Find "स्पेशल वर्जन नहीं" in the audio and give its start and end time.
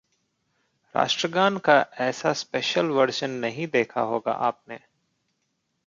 2.33-3.67